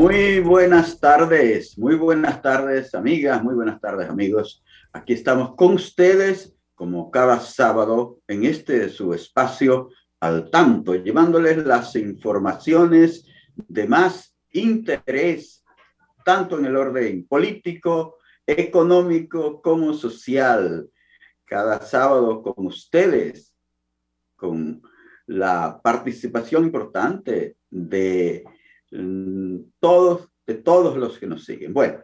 [0.00, 4.64] Muy buenas tardes, muy buenas tardes amigas, muy buenas tardes amigos.
[4.94, 11.96] Aquí estamos con ustedes como cada sábado en este su espacio al tanto, llevándoles las
[11.96, 15.62] informaciones de más interés,
[16.24, 20.88] tanto en el orden político, económico como social.
[21.44, 23.52] Cada sábado con ustedes,
[24.34, 24.80] con
[25.26, 28.46] la participación importante de
[30.46, 31.72] de todos los que nos siguen.
[31.72, 31.98] Bueno,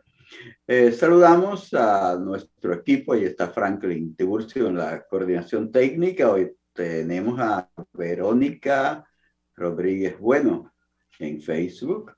[0.67, 6.33] eh, saludamos a nuestro equipo, y está Franklin Tiburcio en la coordinación técnica.
[6.33, 9.07] Hoy tenemos a Verónica
[9.55, 10.75] Rodríguez Bueno
[11.21, 12.13] en Facebook.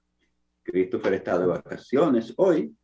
[0.62, 2.74] Christopher está de vacaciones hoy.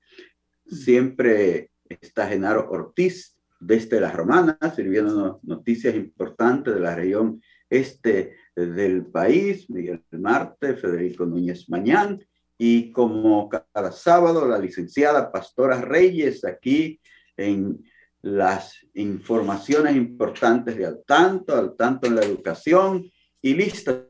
[0.66, 7.40] Siempre está Genaro Ortiz desde La Romana, sirviendo noticias importantes de la región
[7.70, 12.22] este del país, Miguel Marte, Federico Núñez Mañán,
[12.58, 17.00] y como cada sábado, la licenciada Pastora Reyes aquí
[17.36, 17.84] en
[18.22, 23.10] las informaciones importantes de al tanto, al tanto en la educación
[23.42, 24.06] y lista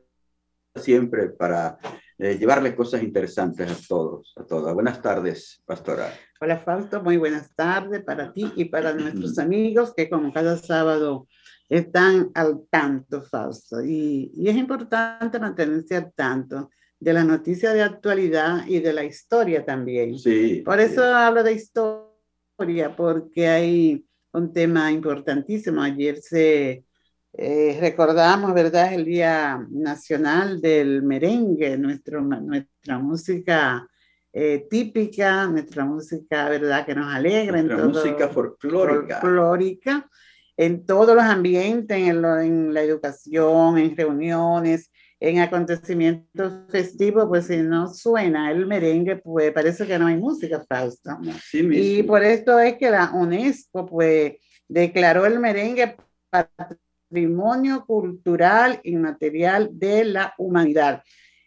[0.75, 1.77] siempre para
[2.17, 4.73] eh, llevarle cosas interesantes a todos, a todas.
[4.73, 6.13] Buenas tardes, Pastora.
[6.39, 11.27] Hola, Fausto, muy buenas tardes para ti y para nuestros amigos que como cada sábado
[11.67, 13.83] están al tanto, Fausto.
[13.83, 16.69] Y, y es importante mantenerse al tanto
[16.99, 20.17] de la noticia de actualidad y de la historia también.
[20.17, 20.61] Sí.
[20.65, 25.81] Por eso hablo de historia, porque hay un tema importantísimo.
[25.81, 26.85] Ayer se
[27.33, 33.87] eh, recordamos, ¿verdad?, el Día Nacional del Merengue, nuestro, nuestra música
[34.31, 37.61] eh, típica, nuestra música, ¿verdad?, que nos alegra.
[37.61, 39.19] Nuestra música folclórica.
[39.19, 40.09] folclórica
[40.57, 44.91] en todos los ambientes, en, en, la educación, en reuniones,
[45.25, 50.63] en acontecimientos festivos, pues si no suena el merengue, pues parece que no hay música,
[50.69, 51.17] Fausto.
[51.51, 54.33] y por esto es que la UNESCO, pues,
[54.67, 55.97] declaró el merengue
[56.29, 61.01] patrimonio cultural inmaterial de la humanidad.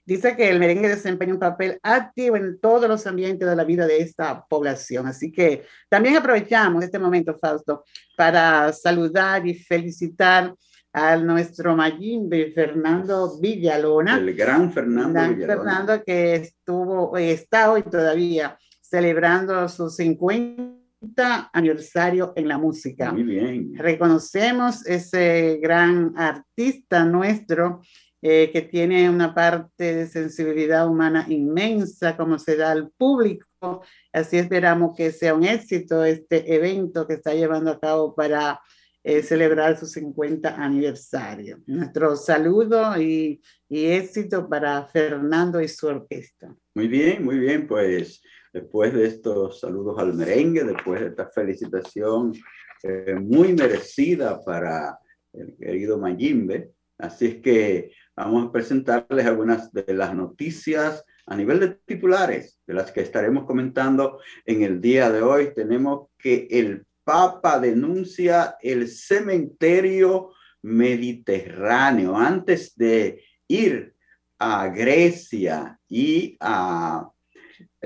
[0.04, 3.86] Dice que el merengue desempeña un papel activo en todos los ambientes de la vida
[3.86, 5.06] de esta población.
[5.06, 7.84] Así que también aprovechamos este momento, Fausto,
[8.16, 10.52] para saludar y felicitar
[10.98, 14.18] a nuestro Mayimbe, Fernando Villalona.
[14.18, 15.46] El gran Fernando Villalona.
[15.46, 23.12] Fernando que estuvo, está hoy todavía celebrando su 50 aniversario en la música.
[23.12, 23.74] Muy bien.
[23.76, 27.80] Reconocemos ese gran artista nuestro
[28.20, 33.82] eh, que tiene una parte de sensibilidad humana inmensa, como se da al público.
[34.12, 38.60] Así esperamos que sea un éxito este evento que está llevando a cabo para
[39.08, 41.62] eh, celebrar su 50 aniversario.
[41.66, 46.54] Nuestro saludo y, éxito para Fernando y su orquesta.
[46.74, 48.20] Muy bien, muy bien, pues
[48.52, 52.34] después de estos saludos al merengue, después de esta felicitación
[52.82, 54.98] eh, muy merecida para
[55.32, 61.60] el querido Mayimbe, así es que vamos a presentarles algunas de las noticias a nivel
[61.60, 65.54] de titulares, de las que estaremos comentando en el día de hoy.
[65.54, 72.14] Tenemos que el Papa denuncia el cementerio mediterráneo.
[72.14, 73.94] Antes de ir
[74.38, 77.10] a Grecia y a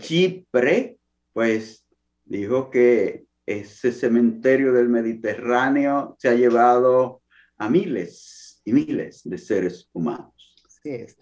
[0.00, 0.98] Chipre,
[1.32, 1.86] pues
[2.24, 7.22] dijo que ese cementerio del Mediterráneo se ha llevado
[7.58, 10.34] a miles y miles de seres humanos.
[10.82, 11.16] Es.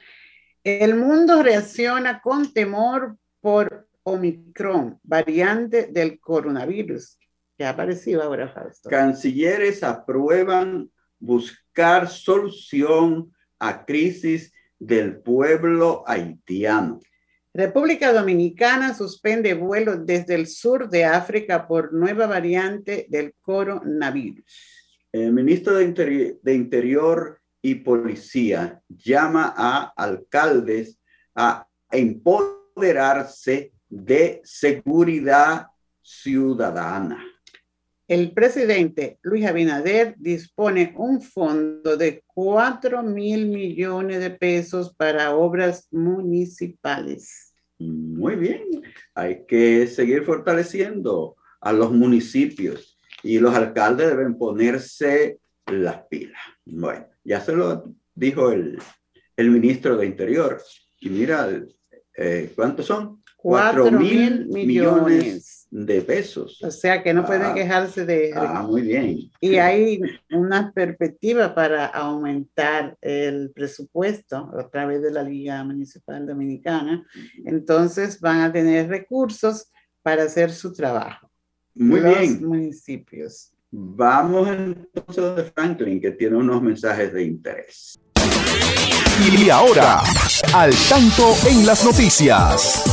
[0.64, 7.18] El mundo reacciona con temor por Omicron, variante del coronavirus,
[7.60, 8.88] que ha aparecido ahora, Fausto.
[8.88, 17.00] Cancilleres aprueban buscar solución a crisis del pueblo haitiano.
[17.52, 25.02] República Dominicana suspende vuelos desde el sur de África por nueva variante del coronavirus.
[25.12, 30.98] El ministro de, de Interior y Policía llama a alcaldes
[31.34, 35.66] a empoderarse de seguridad
[36.00, 37.29] ciudadana.
[38.10, 45.86] El presidente Luis Abinader dispone un fondo de 4 mil millones de pesos para obras
[45.92, 47.54] municipales.
[47.78, 48.64] Muy bien,
[49.14, 56.42] hay que seguir fortaleciendo a los municipios y los alcaldes deben ponerse las pilas.
[56.64, 58.76] Bueno, ya se lo dijo el,
[59.36, 60.60] el ministro de Interior.
[60.98, 61.48] Y mira,
[62.16, 63.19] eh, ¿cuántos son?
[63.42, 66.62] Cuatro mil millones, de pesos.
[66.62, 68.32] O sea que no pueden ah, quejarse de...
[68.34, 69.30] Ah, muy bien.
[69.40, 70.00] Y hay
[70.30, 77.06] una perspectiva para aumentar el presupuesto a través de la Liga Municipal Dominicana.
[77.44, 79.70] Entonces van a tener recursos
[80.02, 81.30] para hacer su trabajo.
[81.74, 82.46] Muy los bien.
[82.46, 83.52] municipios.
[83.70, 87.98] Vamos entonces de Franklin, que tiene unos mensajes de interés.
[89.32, 90.02] Y ahora,
[90.52, 92.84] al tanto en las noticias.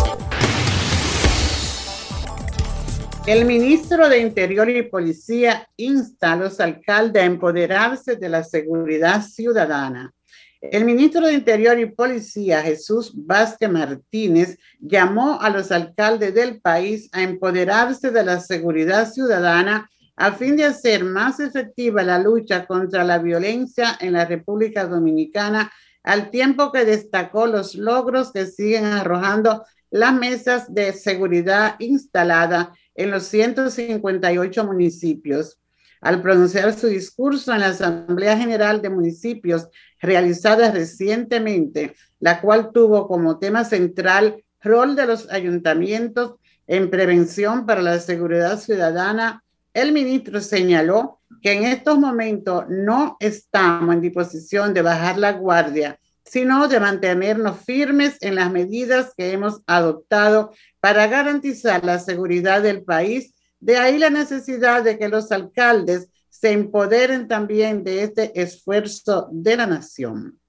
[3.28, 9.22] El ministro de Interior y Policía insta a los alcaldes a empoderarse de la seguridad
[9.22, 10.14] ciudadana.
[10.62, 17.10] El ministro de Interior y Policía, Jesús Vázquez Martínez, llamó a los alcaldes del país
[17.12, 23.04] a empoderarse de la seguridad ciudadana a fin de hacer más efectiva la lucha contra
[23.04, 25.70] la violencia en la República Dominicana,
[26.02, 33.12] al tiempo que destacó los logros que siguen arrojando las mesas de seguridad instaladas en
[33.12, 35.58] los 158 municipios.
[36.02, 39.68] Al pronunciar su discurso en la Asamblea General de Municipios
[40.00, 46.36] realizada recientemente, la cual tuvo como tema central rol de los ayuntamientos
[46.68, 49.44] en prevención para la seguridad ciudadana,
[49.74, 56.00] el ministro señaló que en estos momentos no estamos en disposición de bajar la guardia,
[56.30, 62.84] sino de mantenernos firmes en las medidas que hemos adoptado para garantizar la seguridad del
[62.84, 63.34] país.
[63.60, 69.58] De ahí la necesidad de que los alcaldes se empoderen también de este esfuerzo de
[69.58, 70.40] la nación.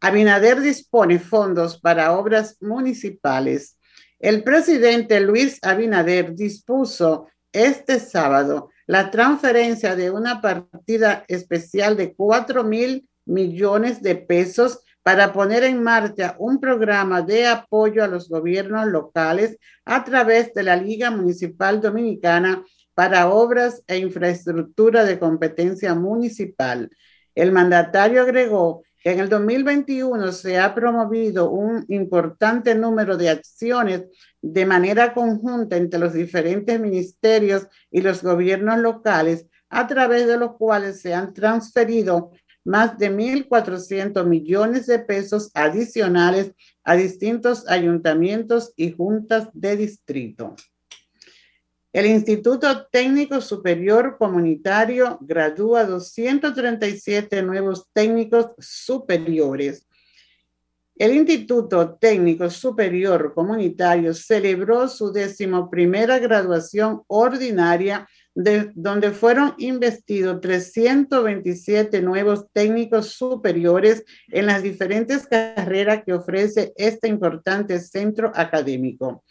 [0.00, 3.78] Abinader dispone fondos para obras municipales.
[4.18, 12.64] El presidente Luis Abinader dispuso este sábado la transferencia de una partida especial de 4
[12.64, 18.86] mil millones de pesos para poner en marcha un programa de apoyo a los gobiernos
[18.86, 22.64] locales a través de la Liga Municipal Dominicana
[22.94, 26.90] para obras e infraestructura de competencia municipal.
[27.34, 34.04] El mandatario agregó que en el 2021 se ha promovido un importante número de acciones
[34.40, 40.56] de manera conjunta entre los diferentes ministerios y los gobiernos locales, a través de los
[40.56, 42.30] cuales se han transferido
[42.64, 46.52] más de 1.400 millones de pesos adicionales
[46.84, 50.54] a distintos ayuntamientos y juntas de distrito.
[51.92, 59.86] El Instituto Técnico Superior Comunitario gradúa 237 nuevos técnicos superiores.
[60.96, 72.00] El Instituto Técnico Superior Comunitario celebró su decimoprimera graduación ordinaria de, donde fueron investidos 327
[72.02, 79.24] nuevos técnicos superiores en las diferentes carreras que ofrece este importante centro académico.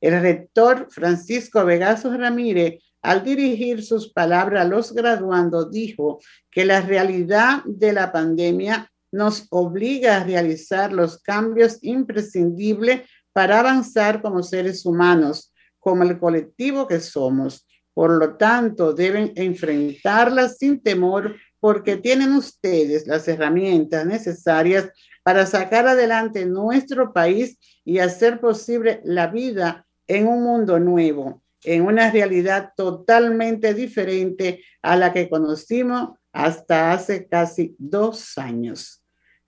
[0.00, 6.80] El rector Francisco Vegaso Ramírez, al dirigir sus palabras a los graduandos, dijo que la
[6.80, 14.84] realidad de la pandemia nos obliga a realizar los cambios imprescindibles para avanzar como seres
[14.84, 17.66] humanos, como el colectivo que somos.
[17.94, 24.88] Por lo tanto, deben enfrentarlas sin temor porque tienen ustedes las herramientas necesarias
[25.22, 31.82] para sacar adelante nuestro país y hacer posible la vida en un mundo nuevo, en
[31.82, 39.02] una realidad totalmente diferente a la que conocimos hasta hace casi dos años.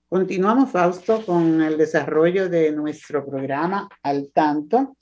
[0.09, 4.97] Continuamos, Fausto, con el desarrollo de nuestro programa al tanto.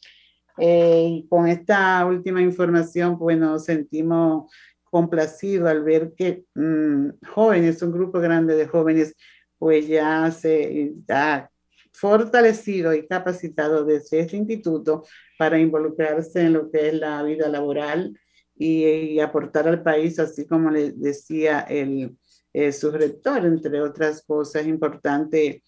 [0.59, 4.53] Eh, y con esta última información, pues nos sentimos
[4.85, 9.15] complacidos al ver que mm, jóvenes, un grupo grande de jóvenes,
[9.59, 11.49] pues ya se ha
[11.93, 15.05] fortalecido y capacitado desde este instituto
[15.39, 18.19] para involucrarse en lo que es la vida laboral
[18.57, 22.17] y, aportar al país, así como le decía el,
[22.53, 25.63] eh, su rector, entre otras cosas importantes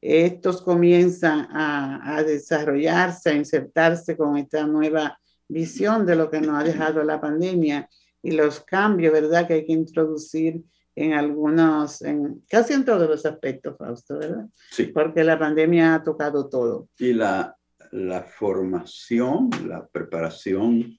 [0.00, 6.60] estos comienzan a, a desarrollarse, a insertarse con esta nueva visión de lo que nos
[6.60, 7.88] ha dejado la pandemia
[8.22, 10.62] y los cambios, ¿verdad?, que hay que introducir
[10.94, 14.46] en algunos, en casi en todos los aspectos, Fausto, ¿verdad?
[14.70, 14.86] Sí.
[14.86, 16.88] Porque la pandemia ha tocado todo.
[16.98, 17.56] Y la,
[17.92, 20.98] la formación, la preparación,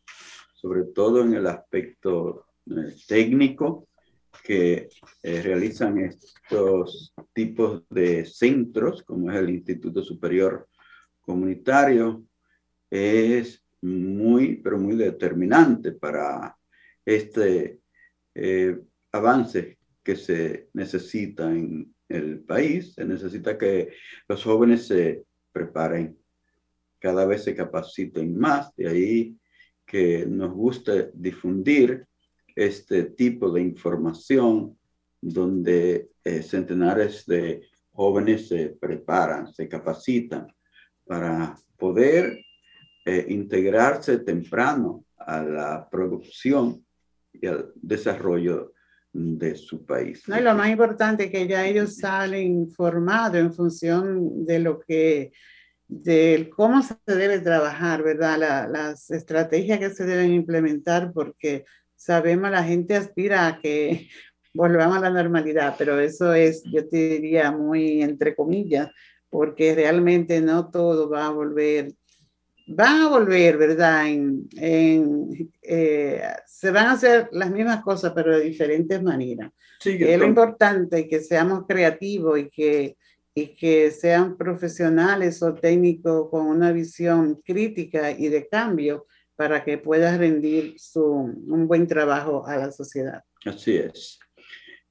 [0.54, 3.88] sobre todo en el aspecto eh, técnico,
[4.44, 4.90] que
[5.24, 10.68] eh, realizan estos tipos de centros, como es el Instituto Superior
[11.22, 12.26] Comunitario,
[12.90, 16.56] es muy, pero muy determinante para
[17.06, 17.80] este
[18.36, 18.80] eh,
[19.12, 22.94] avance que se necesita en el país.
[22.94, 23.94] Se necesita que
[24.28, 26.18] los jóvenes se preparen,
[27.00, 29.38] cada vez se capaciten más, de ahí
[29.86, 32.06] que nos gusta difundir
[32.66, 34.78] este tipo de información
[35.22, 40.48] donde eh, centenares de jóvenes se preparan, se capacitan
[41.06, 42.40] para poder
[43.06, 46.86] eh, integrarse temprano a la producción
[47.34, 48.74] y al desarrollo
[49.14, 50.24] de su país.
[50.28, 54.80] No, y lo más importante es que ya ellos salen informados en función de lo
[54.80, 55.34] que,
[55.88, 58.38] de cómo se debe trabajar, ¿verdad?
[58.40, 61.66] La, las estrategias que se deben implementar, porque
[62.02, 64.08] sabemos la gente aspira a que
[64.54, 68.90] volvamos a la normalidad, pero eso es, yo te diría, muy entre comillas,
[69.30, 71.94] porque realmente no todo va a volver
[72.74, 74.08] van a volver, ¿verdad?
[74.08, 74.48] En,
[75.62, 79.52] eh, se van a hacer las mismas cosas, pero de diferentes maneras.
[79.80, 82.98] Sí, es lo importante que seamos creativos y que,
[83.34, 89.08] y que sean profesionales o técnicos con una visión crítica y de cambio
[89.42, 93.24] para que puedan rendir su, un buen trabajo a la sociedad.
[93.44, 94.20] Así es.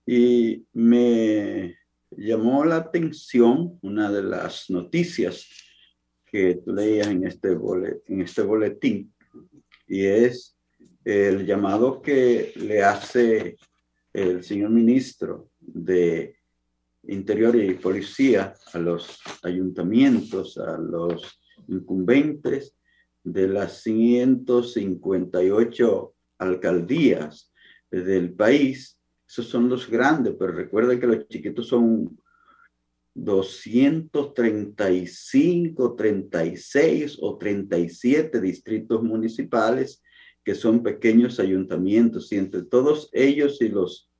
[0.05, 1.77] Y me
[2.11, 5.47] llamó la atención una de las noticias
[6.27, 9.15] que tú leías en este, boletín, en este boletín
[9.87, 10.59] y es
[11.05, 13.57] el llamado que le hace
[14.13, 16.35] el señor ministro de
[17.05, 22.75] Interior y Policía a los ayuntamientos, a los incumbentes
[23.23, 27.53] de las 158 alcaldías
[27.91, 28.99] del país.
[29.29, 32.19] Esos son los grandes, pero recuerden que los chiquitos son
[33.15, 40.03] 235, 36 o 37 distritos municipales
[40.45, 44.11] que son pequeños ayuntamientos y entre todos ellos y los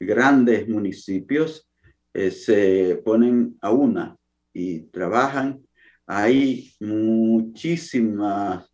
[0.00, 1.68] grandes municipios
[2.14, 4.16] eh, se ponen a una
[4.52, 5.65] y trabajan.
[6.06, 8.64] Hay muchísimas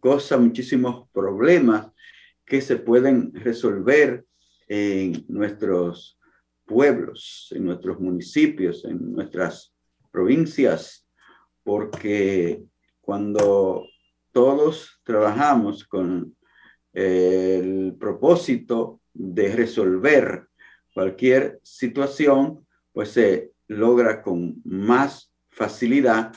[0.00, 1.90] cosas, muchísimos problemas
[2.44, 4.26] que se pueden resolver
[4.68, 6.18] en nuestros
[6.66, 9.74] pueblos, en nuestros municipios, en nuestras
[10.10, 11.08] provincias,
[11.62, 12.62] porque
[13.00, 13.86] cuando
[14.32, 16.36] todos trabajamos con
[16.92, 20.48] el propósito de resolver
[20.92, 26.34] cualquier situación, pues se logra con más facilidad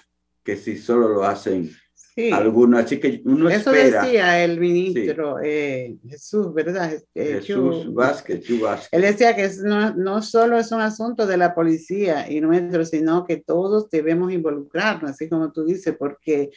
[0.48, 1.70] que si solo lo hacen
[2.16, 2.32] Sí.
[2.32, 6.92] así que uno Eso decía el ministro eh, Jesús, ¿verdad?
[7.14, 8.44] Eh, Jesús Vázquez,
[8.92, 13.24] Él decía que no, no solo es un asunto de la policía y nuestro, sino
[13.24, 16.50] que todos debemos involucrarnos, así como tú dices, porque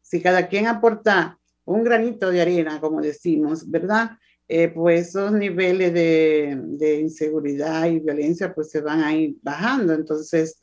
[0.00, 4.10] si cada quien aporta un granito de arena, como decimos, ¿verdad?
[4.48, 9.92] Eh, pues esos niveles de, de inseguridad y violencia pues se van a ir bajando.
[9.94, 10.60] Entonces,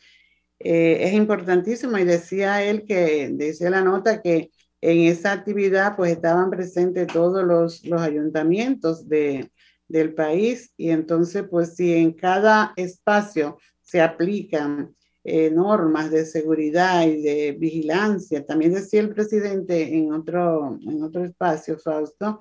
[0.60, 4.52] eh, es importantísimo y decía él que, decía la nota que
[4.82, 9.50] en esa actividad pues estaban presentes todos los, los ayuntamientos de,
[9.88, 17.06] del país y entonces pues si en cada espacio se aplican eh, normas de seguridad
[17.06, 22.40] y de vigilancia, también decía el presidente en otro, en otro espacio, Fausto,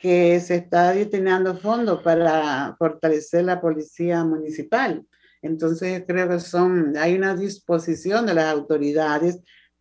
[0.00, 5.06] que se está destinando fondos para fortalecer la policía municipal
[5.44, 9.40] entonces creo que son, hay una disposición de las autoridades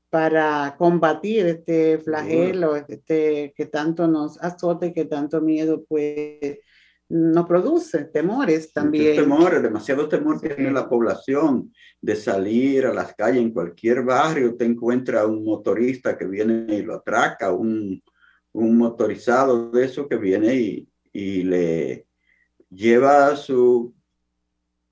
[0.10, 6.60] para combatir este flagelo, este que tanto nos azota y que tanto miedo pues
[7.10, 9.16] nos produce, temores también.
[9.16, 14.66] Temores, demasiado temor tiene la población de salir a las calles en cualquier barrio, te
[14.66, 18.04] encuentra un motorista que viene y lo atraca, un,
[18.52, 22.06] un motorizado de eso que viene y, y le
[22.70, 23.94] lleva su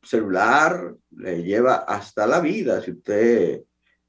[0.02, 3.62] celular le lleva hasta la vida si usted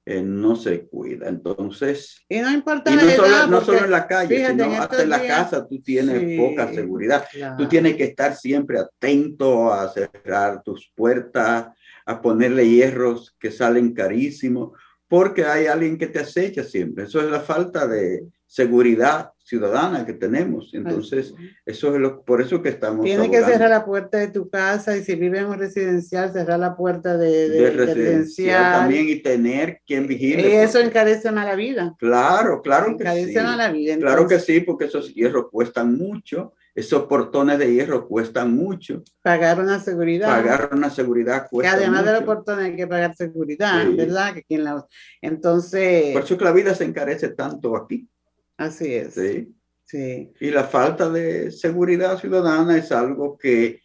[0.05, 1.29] eh, no se cuida.
[1.29, 5.25] Entonces, y no importa no, solo, no solo en la calle, sino hasta en la
[5.25, 7.25] casa tú tienes poca seguridad.
[7.57, 11.69] Tú tienes que estar siempre atento a cerrar tus puertas,
[12.05, 14.73] a ponerle hierros que salen carísimos,
[15.07, 17.05] porque hay alguien que te acecha siempre.
[17.05, 20.71] Eso es la falta de seguridad ciudadana que tenemos.
[20.73, 21.35] Entonces,
[21.67, 23.05] eso es lo, por eso que estamos.
[23.05, 26.59] Tiene que cerrar la puerta de tu casa y si vive en un residencial, cerrar
[26.59, 30.49] la puerta de, de, residencial, también y tener quien vigile.
[30.49, 31.95] Y eso encarece más la vida.
[31.99, 33.35] Claro, claro que sí.
[33.35, 33.99] Más la vida.
[33.99, 36.55] Claro que sí, porque esos hierros cuestan mucho.
[36.75, 39.03] Esos portones de hierro cuestan mucho.
[39.21, 40.29] Pagar una seguridad.
[40.29, 44.33] Pagar una seguridad cuesta que además de los portones hay que pagar seguridad, ¿verdad?
[44.33, 44.87] Que quien la...
[45.21, 46.15] Entonces...
[46.15, 48.09] Por eso que la vida se encarece tanto aquí.
[48.57, 49.15] Así es.
[49.15, 49.55] Sí.
[49.85, 50.33] sí.
[50.41, 53.81] Y la falta de seguridad ciudadana es algo que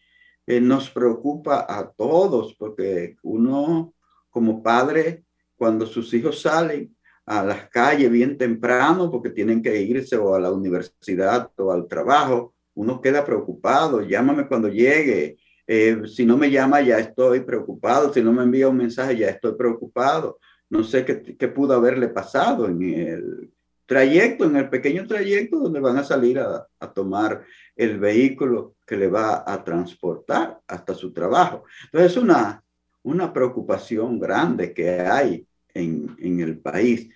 [0.46, 3.94] eh, nos preocupa a todos, porque uno
[4.30, 6.96] como padre, cuando sus hijos salen
[7.26, 11.88] a las calles bien temprano porque tienen que irse o a la universidad o al
[11.88, 18.14] trabajo, uno queda preocupado, llámame cuando llegue, eh, si no me llama ya estoy preocupado,
[18.14, 22.08] si no me envía un mensaje ya estoy preocupado, no sé qué, qué pudo haberle
[22.08, 23.52] pasado en el
[23.88, 27.44] trayecto, en el pequeño trayecto donde van a salir a, tomar
[27.76, 31.64] el vehículo que le va a transportar hasta su trabajo.
[31.86, 32.64] Entonces es una,
[33.04, 37.10] una preocupación grande que hay en, en el país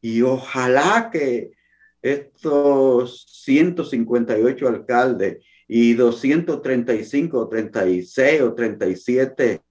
[0.00, 1.52] y ojalá que
[2.02, 9.62] estos 158 alcaldes y 235 36 o 37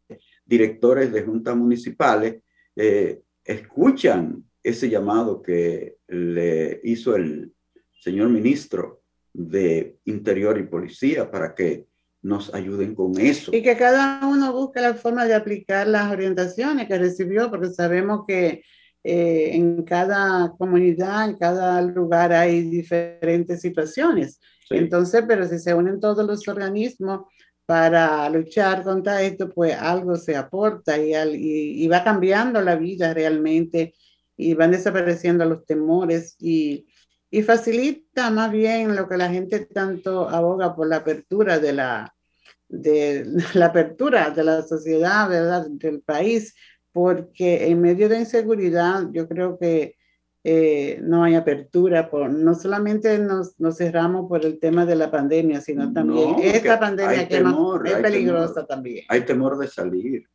[0.46, 2.42] directores de juntas municipales
[2.76, 7.54] eh, escuchan ese llamado que le hizo el
[8.00, 9.02] señor ministro
[9.34, 11.86] de Interior y Policía para que
[12.22, 13.52] nos ayuden con eso.
[13.54, 18.26] Y que cada uno busque la forma de aplicar las orientaciones que recibió, porque sabemos
[18.28, 18.64] que
[19.04, 24.40] eh, en cada comunidad, en cada lugar hay diferentes situaciones.
[24.72, 27.26] Entonces, pero si se unen todos los organismos
[27.68, 31.14] para luchar contra esto, pues algo se aporta y,
[31.84, 33.94] y, va cambiando la vida realmente
[34.38, 36.88] y van desapareciendo los temores y,
[37.30, 42.16] y facilita más bien lo que la gente tanto aboga por la apertura de la,
[42.68, 45.68] de la apertura de la sociedad, ¿verdad?
[45.70, 46.56] del país,
[46.92, 49.96] porque en medio de inseguridad yo creo que
[50.48, 55.10] eh, no hay apertura, por, no solamente nos, nos, cerramos por el tema de la
[55.10, 59.06] pandemia, sino también esta pandemia que es peligrosa también.
[59.10, 60.30] Hay temor de salir,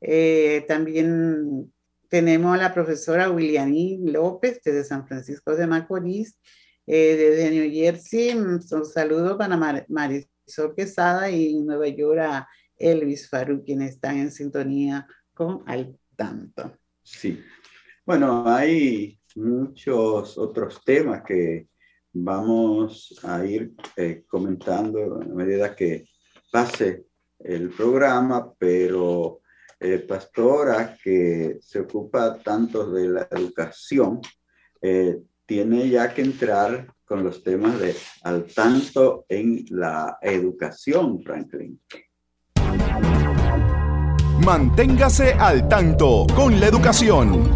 [0.00, 1.72] eh, también
[2.08, 6.38] tenemos a la profesora Williamí López desde San Francisco de Macorís,
[6.86, 8.34] eh, desde New Jersey.
[8.34, 9.56] Un saludo para
[9.88, 16.79] Marisol Quesada y Nueva York a Elvis Faru, quienes están en sintonía con Al Tanto.
[17.10, 17.42] Sí.
[18.06, 21.68] Bueno, hay muchos otros temas que
[22.12, 26.06] vamos a ir eh, comentando a medida que
[26.50, 27.04] pase
[27.38, 29.40] el programa, pero
[29.78, 34.20] eh, pastora que se ocupa tanto de la educación,
[34.80, 41.80] eh, tiene ya que entrar con los temas de al tanto en la educación, Franklin.
[44.50, 47.48] Manténgase al tanto con la educación.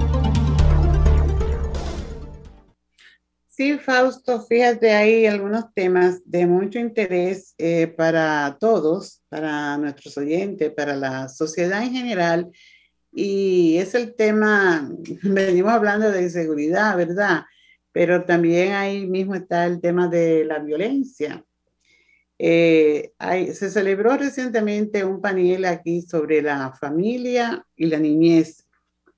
[3.49, 10.71] Sí, Fausto, fíjate ahí algunos temas de mucho interés eh, para todos, para nuestros oyentes,
[10.71, 12.53] para la sociedad en general.
[13.11, 14.89] Y es el tema,
[15.25, 17.43] venimos hablando de inseguridad, ¿verdad?
[17.91, 21.45] Pero también ahí mismo está el tema de la violencia.
[22.39, 23.13] Eh,
[23.53, 28.67] se celebró recientemente un panel aquí sobre la familia y la niñez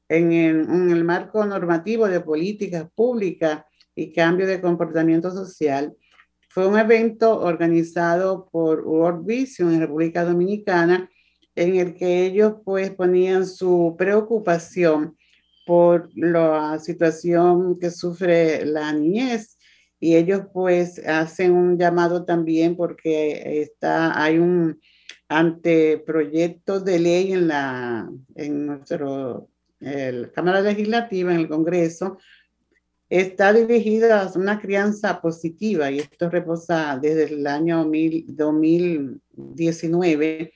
[0.09, 5.96] en el, marco normativo de políticas públicas y cambio de comportamiento social.
[6.50, 11.11] Fue un evento organizado por World Vision en República Dominicana
[11.55, 15.16] en el que ellos pues ponían su preocupación
[15.66, 19.56] por la situación que sufre la niñez
[19.99, 24.79] y ellos pues hacen un llamado también porque está, hay un
[25.29, 29.49] anteproyecto de ley en la en nuestro
[30.35, 32.17] Cámara Legislativa, en el Congreso,
[33.09, 40.53] está dirigida a una crianza positiva y esto reposa desde el año 2019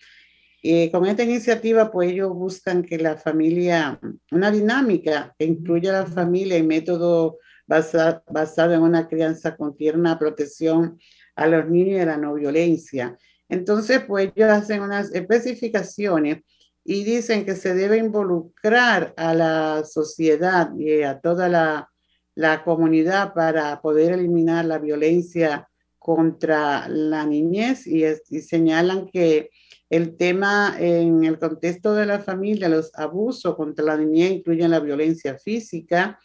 [0.63, 3.99] y con esta iniciativa, pues ellos buscan que la familia,
[4.31, 7.39] una dinámica que incluya a la familia y método
[7.71, 10.99] basado, basado en una crianza con tierna protección
[11.37, 13.17] a los niños y a la no violencia.
[13.49, 16.39] Entonces, pues ellos hacen unas especificaciones
[16.85, 21.89] y dicen que se debe involucrar a la sociedad y a toda la,
[22.35, 29.51] la comunidad para poder eliminar la violencia contra la niñez y, y señalan que
[29.89, 34.81] el tema en el contexto de la familia, los abusos contra la niñez incluyen la
[34.81, 36.19] violencia física,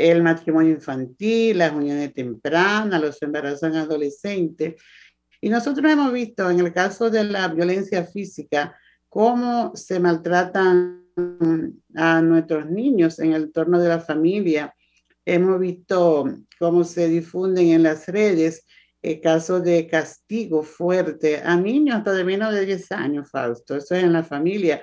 [0.00, 4.80] el matrimonio infantil, las uniones tempranas, los embarazos en adolescentes.
[5.40, 8.76] Y nosotros hemos visto en el caso de la violencia física
[9.08, 11.04] cómo se maltratan
[11.96, 14.74] a nuestros niños en el entorno de la familia.
[15.26, 16.24] Hemos visto
[16.58, 18.66] cómo se difunden en las redes
[19.02, 23.76] el caso de castigo fuerte a niños hasta de menos de 10 años, Fausto.
[23.76, 24.82] Eso es en la familia.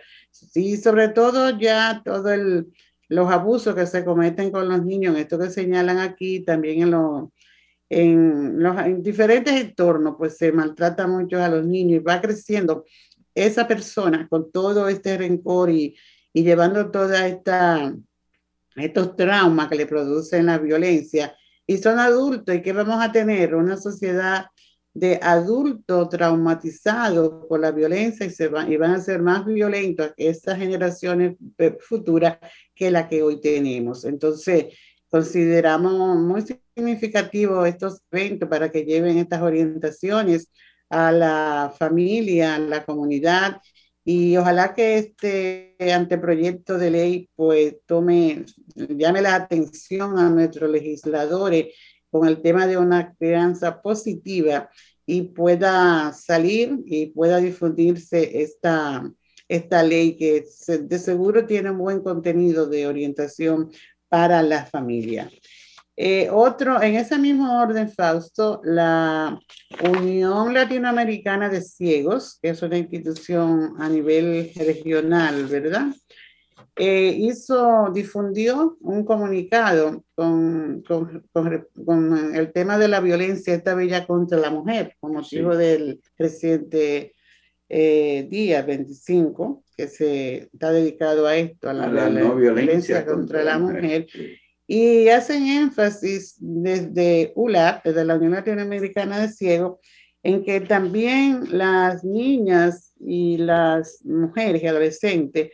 [0.53, 2.65] Y sobre todo ya todos
[3.09, 7.29] los abusos que se cometen con los niños, esto que señalan aquí, también en, los
[7.89, 12.85] en los diferentes entornos, pues se maltrata mucho a los niños y va creciendo
[13.33, 15.95] esa persona con todo este rencor y,
[16.33, 17.93] y llevando toda esta
[18.77, 21.35] estos traumas que le producen la violencia.
[21.65, 24.45] Y son adultos y que vamos a tener una sociedad
[24.97, 30.11] de adultos traumatizados por la violencia y, se van, y van a ser más violentos
[30.17, 31.35] estas generaciones
[31.81, 32.39] futuras
[32.73, 34.05] que la que hoy tenemos.
[34.05, 34.75] Entonces,
[35.07, 36.41] consideramos muy
[36.75, 40.49] significativo estos eventos para que lleven estas orientaciones
[40.89, 43.61] a la familia, a la comunidad
[44.03, 51.75] y ojalá que este anteproyecto de ley pues tome, llame la atención a nuestros legisladores
[52.11, 54.69] con el tema de una crianza positiva
[55.05, 59.09] y pueda salir y pueda difundirse esta,
[59.47, 60.45] esta ley que
[60.79, 63.71] de seguro tiene un buen contenido de orientación
[64.09, 65.29] para la familia.
[65.99, 69.39] Eh, otro, en ese mismo orden, Fausto, la
[69.83, 75.87] Unión Latinoamericana de Ciegos, que es una institución a nivel regional, ¿verdad?
[76.79, 84.05] Eh, hizo, difundió un comunicado con, con, con, el tema de la violencia, esta bella
[84.05, 87.13] contra la mujer, con motivo del reciente
[87.67, 93.57] eh, día 25, que se está dedicado a esto, a la, no violencia, contra, la
[93.57, 94.05] mujer.
[94.67, 99.79] Y hacen énfasis desde ULAP, desde la Unión Latinoamericana de Ciegos,
[100.21, 105.51] en que también las niñas y las mujeres y adolescentes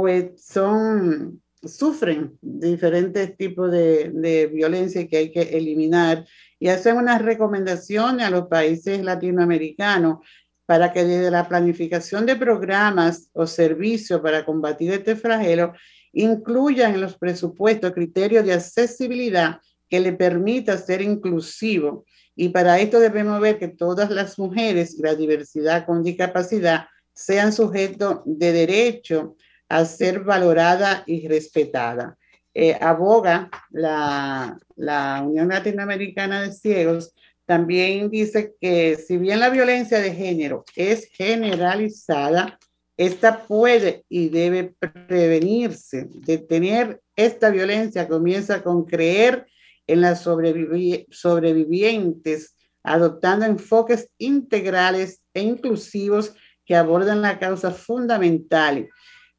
[0.00, 6.26] pues son, sufren diferentes tipos de, de violencia que hay que eliminar
[6.58, 10.18] y hacen unas recomendaciones a los países latinoamericanos
[10.66, 15.74] para que desde la planificación de programas o servicios para combatir este flagelo
[16.12, 22.04] incluyan en los presupuestos criterios de accesibilidad que le permita ser inclusivo.
[22.34, 27.52] Y para esto debemos ver que todas las mujeres y la diversidad con discapacidad sean
[27.52, 29.36] sujetos de derecho
[29.74, 32.16] a ser valorada y respetada.
[32.54, 37.12] Eh, aboga la, la Unión Latinoamericana de Ciegos,
[37.44, 42.56] también dice que si bien la violencia de género es generalizada,
[42.96, 46.06] esta puede y debe prevenirse.
[46.08, 49.48] Detener esta violencia comienza con creer
[49.88, 56.32] en las sobrevivientes, adoptando enfoques integrales e inclusivos
[56.64, 58.88] que abordan la causa fundamental.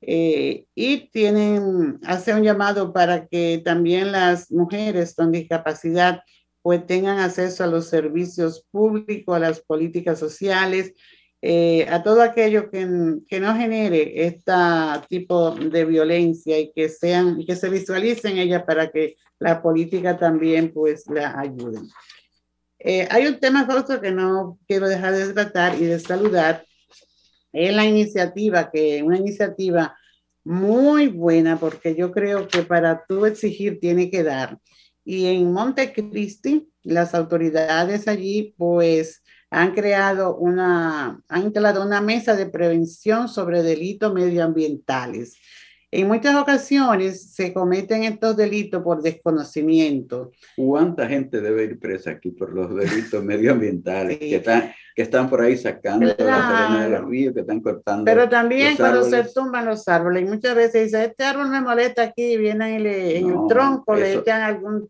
[0.08, 6.22] Eh, y tienen, hace un llamado para que también las mujeres con discapacidad
[6.62, 10.94] pues tengan acceso a los servicios públicos, a las políticas sociales,
[11.42, 12.88] eh, a todo aquello que,
[13.28, 14.52] que, no genere este
[15.10, 20.18] tipo de violencia y que sean y que se visualicen ella para que la política
[20.18, 21.82] también pues la ayude.
[22.80, 26.66] Eh, hay un tema, Fausto, que no quiero dejar de tratar y de saludar.
[27.56, 29.96] Es la iniciativa, que una iniciativa
[30.44, 34.60] muy buena porque yo creo que para tú exigir tiene que dar.
[35.04, 42.48] Y en Montecristi, las autoridades allí pues han creado una, han creado una mesa de
[42.48, 45.38] prevención sobre delitos medioambientales.
[45.98, 50.32] En muchas ocasiones se cometen estos delitos por desconocimiento.
[50.58, 55.40] ¿Cuánta gente debe ir presa aquí por los delitos medioambientales que, están, que están por
[55.40, 58.04] ahí sacando las arenas de los ríos, que están cortando?
[58.04, 62.02] Pero también cuando se tumban los árboles, y muchas veces dice, este árbol me molesta
[62.02, 64.90] aquí, vienen y le, en el tronco le echan algún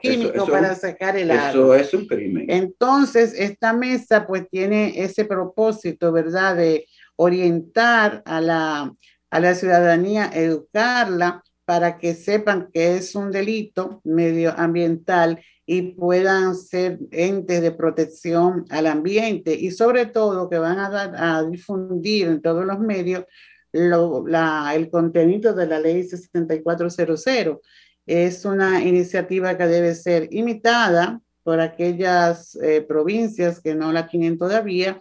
[0.00, 1.74] químico para sacar el árbol.
[1.74, 2.46] Eso es un crimen.
[2.48, 6.54] Entonces, esta mesa pues tiene ese propósito, ¿verdad?
[6.54, 8.94] De orientar a la
[9.30, 16.98] a la ciudadanía, educarla para que sepan que es un delito medioambiental y puedan ser
[17.10, 22.40] entes de protección al ambiente y sobre todo que van a, dar, a difundir en
[22.40, 23.24] todos los medios
[23.72, 27.58] la, el contenido de la ley 6400.
[28.06, 34.38] Es una iniciativa que debe ser imitada por aquellas eh, provincias que no la tienen
[34.38, 35.00] todavía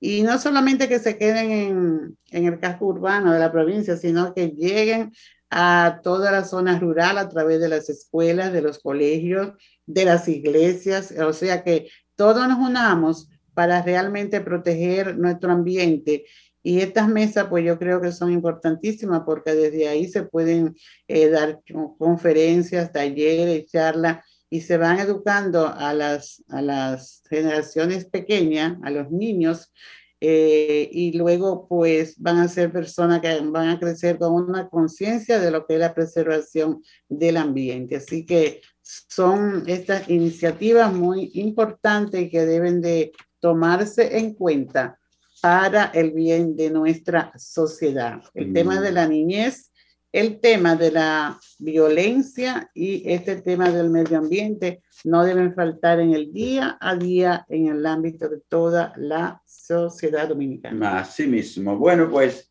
[0.00, 4.34] y no solamente que se queden en, en, el casco urbano de la provincia, sino
[4.34, 5.12] que lleguen
[5.50, 9.52] a toda la zona rural a través de las escuelas, de los colegios,
[9.86, 16.24] de las iglesias, o sea que todos nos unamos para realmente proteger nuestro ambiente.
[16.62, 20.74] Y estas mesas, pues yo creo que son importantísimas porque desde ahí se pueden
[21.06, 21.60] eh, dar
[21.96, 29.10] conferencias, talleres, charlas y se van educando a las, a las generaciones pequeñas, a los
[29.10, 29.72] niños,
[30.20, 35.38] eh, y luego pues van a ser personas que van a crecer con una conciencia
[35.38, 37.96] de lo que es la preservación del ambiente.
[37.96, 44.98] Así que son estas iniciativas muy importantes que deben de tomarse en cuenta
[45.42, 48.22] para el bien de nuestra sociedad.
[48.32, 49.70] El tema de la niñez
[50.16, 56.14] el tema de la violencia y este tema del medio ambiente no deben faltar en
[56.14, 61.00] el día a día en el ámbito de toda la sociedad dominicana.
[61.00, 61.76] Así mismo.
[61.76, 62.50] Bueno, pues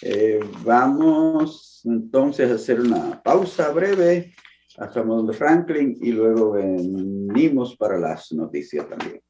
[0.00, 4.32] eh, vamos entonces a hacer una pausa breve
[4.78, 9.20] a Samuel de Franklin y luego venimos para las noticias también.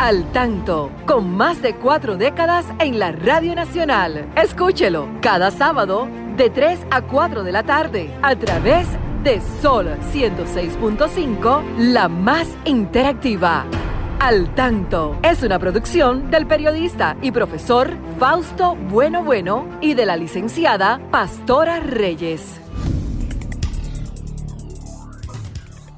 [0.00, 4.28] Al tanto, con más de cuatro décadas en la Radio Nacional.
[4.34, 8.88] Escúchelo cada sábado de 3 a 4 de la tarde a través
[9.22, 13.66] de Sol 106.5, la más interactiva.
[14.18, 20.16] Al tanto es una producción del periodista y profesor Fausto Bueno Bueno y de la
[20.16, 22.60] licenciada Pastora Reyes.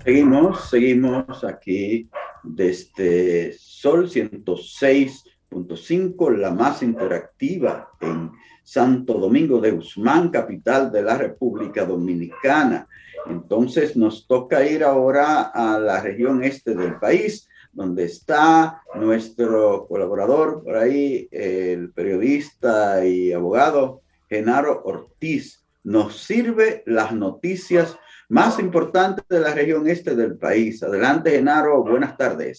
[0.04, 2.10] Seguimos, seguimos aquí
[2.42, 8.32] desde Sol 106.5, la más interactiva en
[8.64, 12.88] Santo Domingo de Guzmán, capital de la República Dominicana.
[13.26, 20.62] Entonces nos toca ir ahora a la región este del país, donde está nuestro colaborador
[20.64, 25.64] por ahí, el periodista y abogado Genaro Ortiz.
[25.82, 27.98] Nos sirve las noticias
[28.28, 30.82] más importantes de la región este del país.
[30.82, 32.58] Adelante, Genaro, buenas tardes.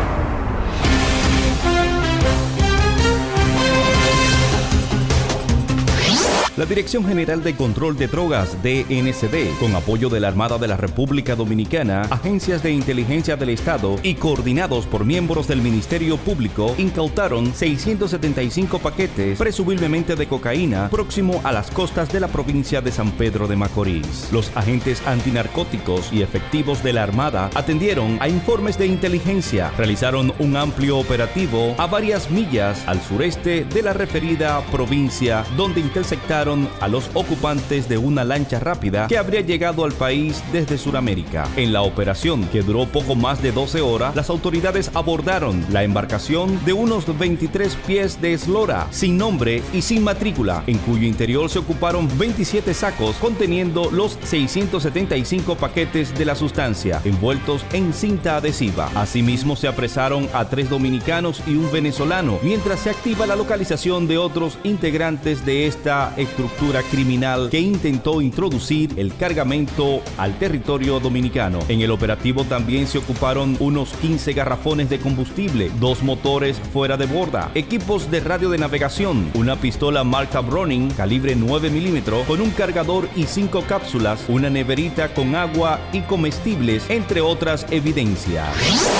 [6.61, 10.77] La Dirección General de Control de Drogas, DNCD, con apoyo de la Armada de la
[10.77, 17.51] República Dominicana, agencias de inteligencia del Estado y coordinados por miembros del Ministerio Público, incautaron
[17.51, 23.47] 675 paquetes, presumiblemente de cocaína, próximo a las costas de la provincia de San Pedro
[23.47, 24.29] de Macorís.
[24.31, 30.55] Los agentes antinarcóticos y efectivos de la Armada atendieron a informes de inteligencia, realizaron un
[30.55, 36.50] amplio operativo a varias millas al sureste de la referida provincia, donde interceptaron
[36.81, 41.47] a los ocupantes de una lancha rápida que habría llegado al país desde Sudamérica.
[41.55, 46.59] En la operación, que duró poco más de 12 horas, las autoridades abordaron la embarcación
[46.65, 51.59] de unos 23 pies de eslora, sin nombre y sin matrícula, en cuyo interior se
[51.59, 58.89] ocuparon 27 sacos conteniendo los 675 paquetes de la sustancia, envueltos en cinta adhesiva.
[58.95, 64.17] Asimismo, se apresaron a tres dominicanos y un venezolano, mientras se activa la localización de
[64.17, 71.59] otros integrantes de esta equipación estructura criminal que intentó introducir el cargamento al territorio dominicano.
[71.67, 77.05] En el operativo también se ocuparon unos 15 garrafones de combustible, dos motores fuera de
[77.05, 82.51] borda, equipos de radio de navegación, una pistola marca Browning calibre 9 milímetros con un
[82.51, 88.47] cargador y cinco cápsulas, una neverita con agua y comestibles, entre otras evidencias.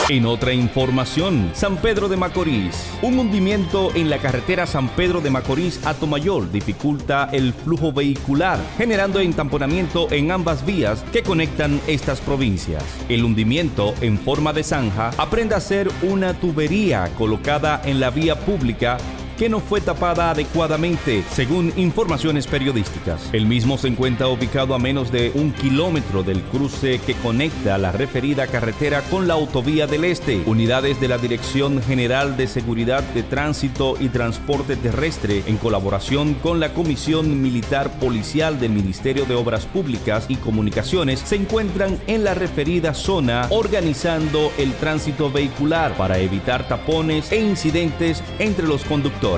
[0.10, 2.90] En otra información, San Pedro de Macorís.
[3.02, 8.60] Un hundimiento en la carretera San Pedro de Macorís a Tomayor dificulta el flujo vehicular,
[8.78, 12.84] generando entamponamiento en ambas vías que conectan estas provincias.
[13.10, 18.36] El hundimiento en forma de zanja aprende a ser una tubería colocada en la vía
[18.36, 18.98] pública
[19.42, 23.28] que no fue tapada adecuadamente, según informaciones periodísticas.
[23.34, 27.92] El mismo se encuentra ubicado a menos de un kilómetro del cruce que conecta la
[27.92, 30.44] referida carretera con la autovía del Este.
[30.46, 36.60] Unidades de la Dirección General de Seguridad de Tránsito y Transporte Terrestre, en colaboración con
[36.60, 42.36] la Comisión Militar Policial del Ministerio de Obras Públicas y Comunicaciones, se encuentran en la
[42.36, 49.31] referida zona organizando el tránsito vehicular para evitar tapones e incidentes entre los conductores.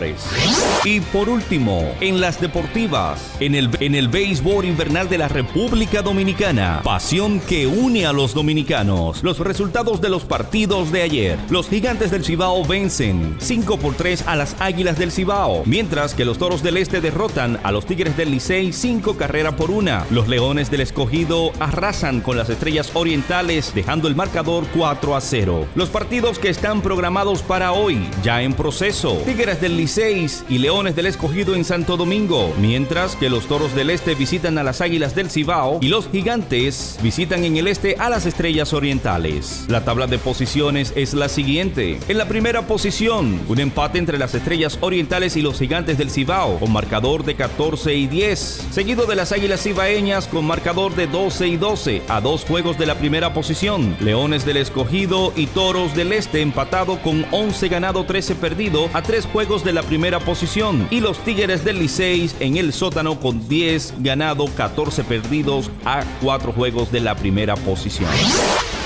[0.83, 6.01] Y por último, en las deportivas, en el, en el béisbol invernal de la República
[6.01, 9.23] Dominicana, pasión que une a los dominicanos.
[9.23, 11.39] Los resultados de los partidos de ayer.
[11.49, 16.25] Los gigantes del Cibao vencen 5 por 3 a las Águilas del Cibao, mientras que
[16.25, 20.05] los Toros del Este derrotan a los Tigres del Licey 5 carreras por una.
[20.09, 25.67] Los Leones del Escogido arrasan con las Estrellas Orientales, dejando el marcador 4 a 0.
[25.75, 29.17] Los partidos que están programados para hoy, ya en proceso.
[29.25, 34.15] Tigres del y Leones del Escogido en Santo Domingo, mientras que los Toros del Este
[34.15, 38.25] visitan a las Águilas del Cibao y los Gigantes visitan en el Este a las
[38.25, 39.65] Estrellas Orientales.
[39.67, 41.99] La tabla de posiciones es la siguiente.
[42.07, 46.59] En la primera posición, un empate entre las Estrellas Orientales y los Gigantes del Cibao,
[46.59, 51.49] con marcador de 14 y 10, seguido de las Águilas Cibaeñas con marcador de 12
[51.49, 53.97] y 12, a dos juegos de la primera posición.
[53.99, 59.25] Leones del Escogido y Toros del Este empatado con 11 ganado, 13 perdido, a tres
[59.25, 63.95] juegos de la primera posición y los Tigres del Liceis en el sótano con 10
[63.99, 68.09] ganado, 14 perdidos a 4 juegos de la primera posición.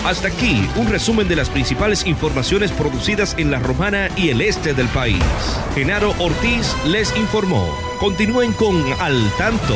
[0.05, 4.73] Hasta aquí un resumen de las principales informaciones producidas en la Romana y el este
[4.73, 5.21] del país.
[5.75, 7.67] Genaro Ortiz les informó.
[7.99, 9.75] Continúen con Al Tanto.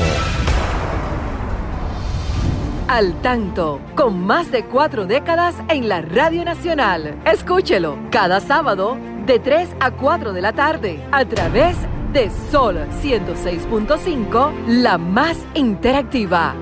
[2.87, 7.19] Al Tanto, con más de cuatro décadas en la Radio Nacional.
[7.25, 11.77] Escúchelo cada sábado de 3 a 4 de la tarde a través
[12.13, 16.55] de Sol 106.5, la más interactiva.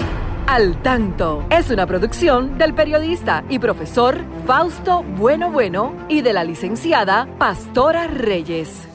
[0.46, 6.44] Al tanto es una producción del periodista y profesor Fausto Bueno Bueno y de la
[6.44, 8.88] licenciada Pastora Reyes.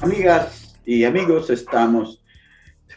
[0.00, 2.22] Amigas y amigos, estamos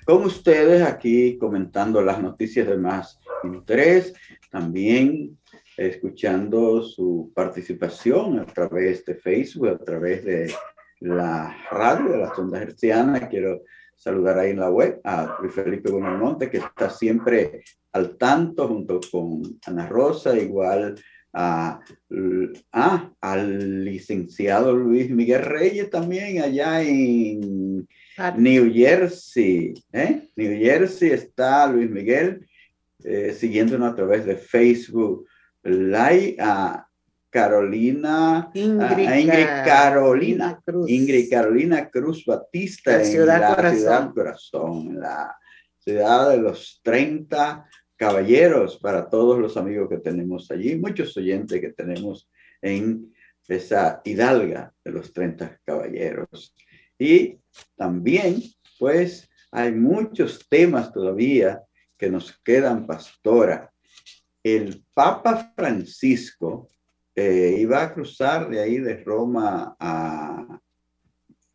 [0.06, 4.14] con ustedes aquí comentando las noticias de más interés,
[4.50, 5.38] también
[5.78, 10.54] escuchando su participación a través de Facebook, a través de
[11.02, 13.28] la radio, de la sonda herciana.
[13.28, 13.62] Quiero
[13.96, 19.00] saludar ahí en la web a Luis Felipe Monte, que está siempre al tanto junto
[19.12, 20.96] con Ana Rosa, igual
[21.34, 21.80] a,
[22.72, 27.86] a, al licenciado Luis Miguel Reyes también allá en
[28.38, 29.74] New Jersey.
[29.92, 30.30] ¿eh?
[30.36, 32.48] New Jersey está Luis Miguel
[33.04, 35.28] eh, siguiéndonos a través de Facebook
[35.66, 36.88] Lai a
[37.30, 40.90] Carolina, Ingrid, Carolina, Cruz.
[40.90, 43.78] Ingrid Carolina Cruz Batista en ciudad la Corazón.
[43.78, 45.38] ciudad Corazón, la
[45.80, 51.74] ciudad de los 30 caballeros para todos los amigos que tenemos allí, muchos oyentes que
[51.74, 52.30] tenemos
[52.62, 53.14] en
[53.48, 56.56] esa hidalga de los 30 caballeros.
[56.98, 57.38] Y
[57.76, 58.42] también,
[58.80, 61.62] pues, hay muchos temas todavía
[61.98, 63.72] que nos quedan, pastora,
[64.44, 66.70] el Papa Francisco
[67.14, 70.60] eh, iba a cruzar de ahí de Roma a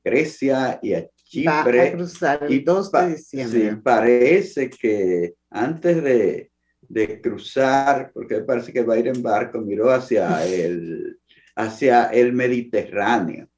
[0.05, 1.79] Grecia y a Chipre.
[1.79, 3.70] Va a cruzar el 2 de diciembre.
[3.70, 6.50] Sí, parece que antes de,
[6.83, 11.18] de, cruzar, porque parece que va a ir en barco, miró hacia el,
[11.57, 13.48] hacia el Mediterráneo.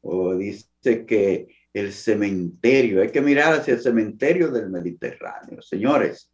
[0.00, 5.60] O dice que el cementerio, hay que mirar hacia el cementerio del Mediterráneo.
[5.60, 6.32] Señores,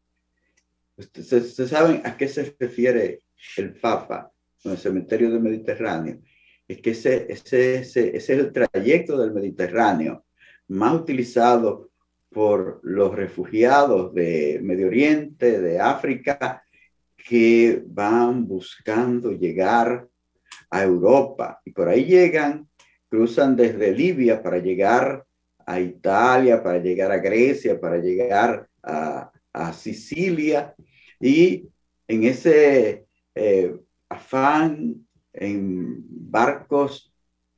[0.97, 3.21] Ustedes saben a qué se refiere
[3.57, 4.31] el Papa
[4.63, 6.21] con el cementerio del Mediterráneo.
[6.67, 10.25] Es que ese, ese, ese, es el trayecto del Mediterráneo
[10.69, 11.90] más utilizado
[12.31, 16.65] por los refugiados de Medio Oriente, de África,
[17.17, 20.09] que van buscando llegar
[20.71, 21.61] a Europa.
[21.65, 22.69] Y por ahí llegan,
[23.09, 25.25] cruzan desde Libia para llegar
[25.67, 30.75] a Italia, para llegar a Grecia, para llegar a, a Sicilia.
[31.21, 31.69] Y
[32.07, 33.75] en ese eh,
[34.09, 37.13] afán, en barcos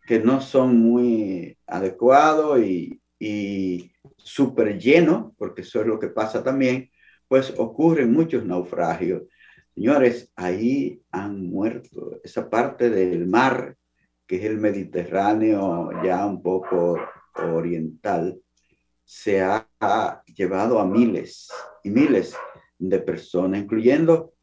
[0.07, 6.45] que no son muy adecuados y, y súper llenos, porque eso es lo que pasa
[6.45, 6.91] también,
[7.29, 9.23] pues ocurren muchos naufragios.
[9.75, 13.77] Señores, ahí han muerto esa parte del mar,
[14.27, 16.99] que es el Mediterráneo ya un poco
[17.35, 18.41] oriental,
[19.07, 21.49] se ha llevado a miles
[21.85, 22.37] y miles
[22.77, 24.35] de personas, incluyendo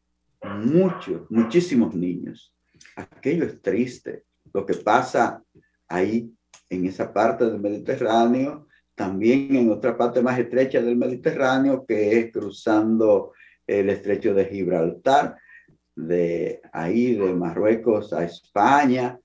[0.42, 2.56] muchos, muchísimos niños.
[2.96, 4.24] Aquello es triste.
[4.54, 5.42] Lo que pasa
[5.86, 6.32] ahí
[6.70, 12.32] en esa parte del Mediterráneo, también en otra parte más estrecha del Mediterráneo, que es
[12.32, 13.32] cruzando
[13.66, 15.36] el estrecho de Gibraltar,
[15.94, 19.18] de ahí de Marruecos a España.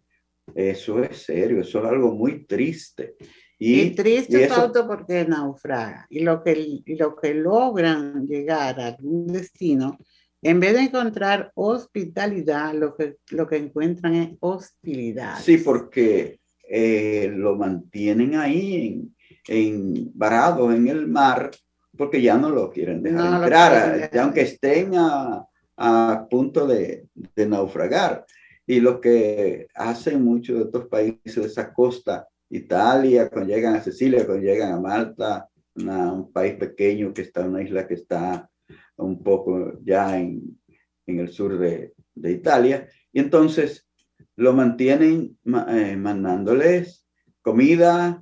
[0.54, 3.16] Eso es serio, eso es algo muy triste.
[3.62, 6.08] Y, triste y porque naufraga.
[6.10, 9.98] Y lo que, lo que logran llegar a algún destino,
[10.42, 15.38] en vez de encontrar hospitalidad, lo que, lo que encuentran es hostilidad.
[15.40, 16.40] Sí, porque
[16.70, 19.16] eh, lo mantienen ahí en,
[19.48, 21.52] en, varado en el mar
[22.00, 25.46] porque ya no lo quieren dejar entrar, aunque estén a,
[25.76, 28.26] a punto de, de, naufragar.
[28.66, 33.82] Y lo que hacen muchos de estos países de esa costa Italia, cuando llegan a
[33.82, 38.50] Sicilia, cuando llegan a Malta, un país pequeño que está, una isla que está
[38.98, 40.60] un poco ya en,
[41.06, 43.88] en el sur de, de, Italia, y entonces
[44.36, 45.38] lo mantienen
[45.70, 47.08] eh, mandándoles
[47.42, 48.22] comida,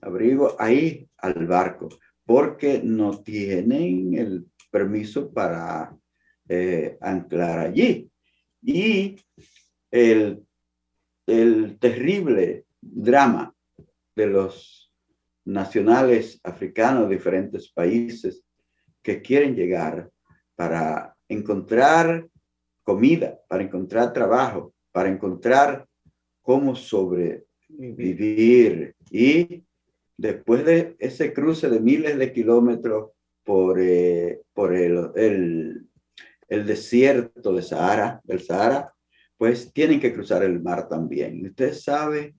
[0.00, 1.88] abrigo ahí al barco,
[2.24, 5.94] porque no tienen el permiso para
[6.48, 8.10] eh, anclar allí.
[8.62, 9.16] Y
[9.90, 10.42] el,
[11.26, 13.53] el terrible drama
[14.16, 14.84] de los
[15.44, 18.42] nacionales africanos de diferentes países
[19.02, 20.10] que quieren llegar
[20.56, 22.26] para encontrar
[22.82, 25.86] comida, para encontrar trabajo, para encontrar
[26.42, 28.94] cómo sobrevivir.
[29.10, 29.64] Y
[30.16, 33.10] después de ese cruce de miles de kilómetros
[33.42, 35.88] por, eh, por el, el,
[36.66, 38.94] desierto de Sahara, del Sahara,
[39.36, 41.44] pues tienen que cruzar el mar también.
[41.44, 42.36] Usted sabe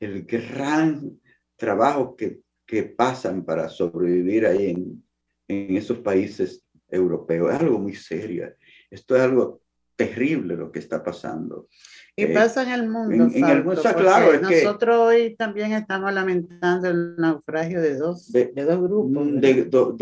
[0.00, 1.20] el gran
[1.56, 5.04] trabajo que, que pasan para sobrevivir ahí en,
[5.48, 7.52] en esos países europeos.
[7.52, 8.52] Es algo muy serio.
[8.90, 9.60] Esto es algo
[9.96, 11.68] terrible lo que está pasando.
[12.16, 13.28] Y eh, pasa en el mundo.
[13.34, 14.34] En, el mundo, claro.
[14.34, 19.40] Es nosotros hoy también estamos lamentando el naufragio de dos, de, dos grupos.
[19.40, 19.96] De dos,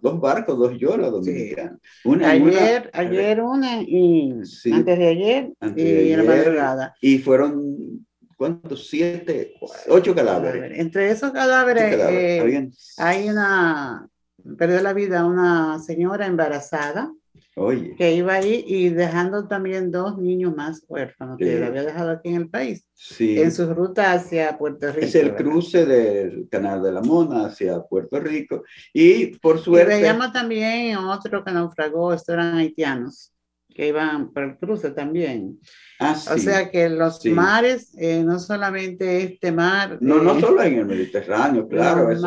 [0.00, 1.80] dos barcos, dos yolas dominicanos.
[2.24, 4.32] ayer, ayer una y
[4.72, 6.94] antes de ayer y en la madrugada.
[7.00, 8.06] Y fueron
[8.38, 8.88] ¿cuántos?
[8.88, 9.54] Siete,
[9.88, 10.78] ocho cadáveres.
[10.78, 14.08] Entre esos cadáveres, eh, hay una,
[14.56, 17.12] perdió la vida una señora embarazada.
[17.56, 17.96] Oye.
[17.96, 22.36] Que iba ahí y dejando también dos niños más huérfanos que había dejado aquí en
[22.36, 22.86] el país.
[22.94, 23.40] Sí.
[23.40, 25.04] En su ruta hacia Puerto Rico.
[25.04, 28.62] Es el cruce del Canal de la Mona hacia Puerto Rico.
[28.92, 29.98] Y por suerte.
[29.98, 33.32] Y veíamos también otro que naufragó, estos eran haitianos
[33.78, 35.60] que iban por el cruce también.
[36.00, 39.98] Ah, o sea que los mares, eh, no solamente este mar.
[40.00, 42.10] No, no eh, solo en el Mediterráneo, claro.
[42.10, 42.26] Eso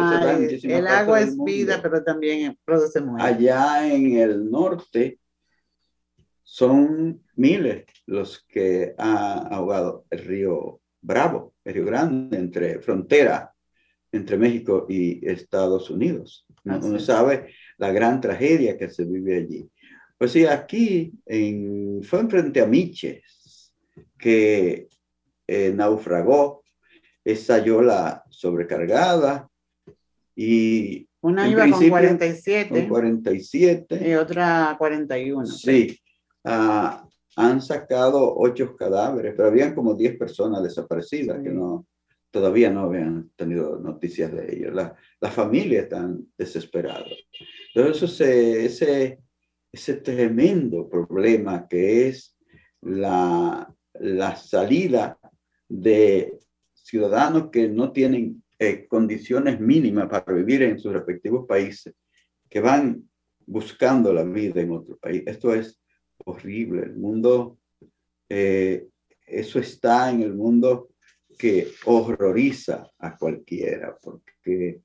[0.63, 3.27] el agua es vida, pero también produce muerte.
[3.27, 5.19] Allá en el norte
[6.41, 13.53] son miles los que ha ahogado el río Bravo, el río Grande, entre frontera
[14.13, 16.45] entre México y Estados Unidos.
[16.65, 19.70] Uno sabe la gran tragedia que se vive allí.
[20.21, 23.73] Pues sí, aquí en, fue frente a Miches
[24.19, 24.87] que
[25.47, 26.61] eh, naufragó
[27.25, 29.49] esa yola sobrecargada
[30.35, 35.47] y una iba con 47, con 47 y otra 41.
[35.47, 35.99] Sí,
[36.45, 37.03] ah,
[37.35, 41.87] han sacado ocho cadáveres, pero habían como 10 personas desaparecidas que no,
[42.29, 44.75] todavía no habían tenido noticias de ellos.
[44.75, 47.27] La, la familia están desesperados.
[47.73, 49.19] Entonces, ese, ese
[49.71, 52.37] ese tremendo problema que es
[52.81, 55.17] la, la salida
[55.67, 56.39] de
[56.73, 61.95] ciudadanos que no tienen eh, condiciones mínimas para vivir en sus respectivos países,
[62.49, 63.09] que van
[63.45, 65.23] buscando la vida en otro país.
[65.25, 65.81] Esto es
[66.25, 66.83] horrible.
[66.83, 67.57] El mundo,
[68.29, 68.87] eh,
[69.25, 70.89] eso está en el mundo
[71.37, 74.81] que horroriza a cualquiera, porque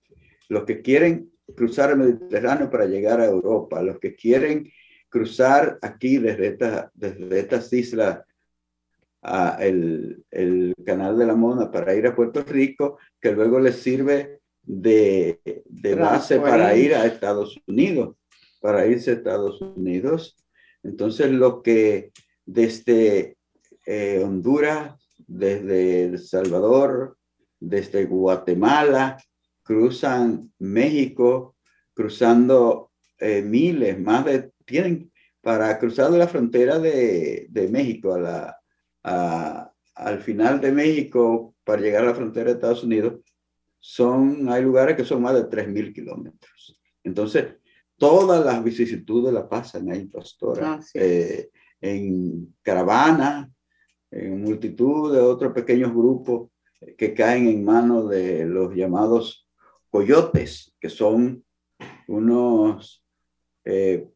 [0.49, 4.71] los que quieren cruzar el Mediterráneo para llegar a Europa, los que quieren
[5.09, 8.21] cruzar aquí desde, esta, desde estas islas
[9.23, 13.77] a el, el, canal de la Mona para ir a Puerto Rico, que luego les
[13.77, 18.17] sirve de, de base para ir a Estados Unidos,
[18.61, 20.37] para irse a Estados Unidos.
[20.83, 22.13] Entonces, lo que
[22.45, 23.37] desde
[23.85, 24.95] eh, Honduras,
[25.27, 27.17] desde El Salvador,
[27.59, 29.17] desde Guatemala,
[29.63, 31.57] cruzan México,
[31.95, 35.11] cruzando eh, miles, más de, tienen
[35.41, 38.61] para cruzar la frontera de, de México a la,
[39.05, 43.21] a, al final de México para llegar a la frontera de Estados Unidos,
[43.79, 46.81] son, hay lugares que son más de 3.000 kilómetros.
[47.05, 47.47] Entonces,
[47.97, 51.51] todas las vicisitudes las pasan ahí, pastora, eh,
[51.81, 53.51] en caravana,
[54.11, 56.51] en multitud de otros pequeños grupos
[56.97, 59.49] que caen en manos de los llamados
[59.91, 61.45] coyotes, que son
[62.09, 63.05] unos
[63.65, 64.09] eh,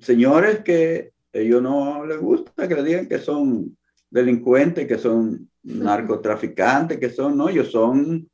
[0.00, 3.76] señores que ellos no les gusta que le digan que son
[4.10, 8.28] delincuentes, que son narcotraficantes, que son, no, ellos son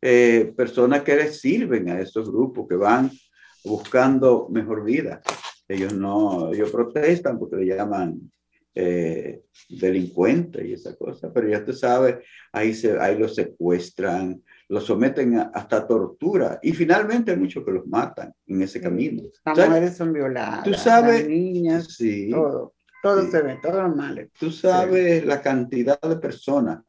[0.00, 3.10] eh, personas que les sirven a esos grupos, que van
[3.64, 5.22] buscando mejor vida.
[5.68, 8.20] Ellos no, ellos protestan porque le llaman
[8.74, 12.16] eh, delincuentes y esa cosa, pero ya te sabes,
[12.52, 14.42] ahí, se, ahí los secuestran,
[14.72, 19.22] los someten hasta tortura y finalmente hay muchos que los matan en ese camino.
[19.44, 22.72] Las mujeres son violadas, tú sabes, las niñas, sí, todo.
[23.02, 24.30] Todo se ve, todo mal.
[24.38, 26.82] Tú sabes la cantidad de personas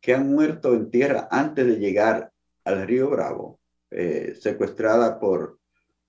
[0.00, 2.32] que han muerto en tierra antes de llegar
[2.64, 3.60] al río Bravo,
[3.90, 5.58] eh, secuestradas por,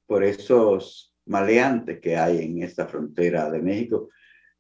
[0.06, 4.08] por esos maleantes que hay en esta frontera de México.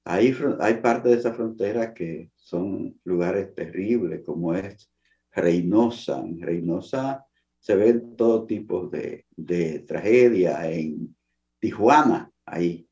[0.03, 4.89] Hay, hay parte de esa frontera que son lugares terribles, como es
[5.38, 6.20] Reynosa.
[6.20, 7.26] En Reynosa
[7.60, 10.70] se ven todo tipo de, de tragedia.
[10.70, 11.16] En
[11.60, 12.88] Tijuana, ahí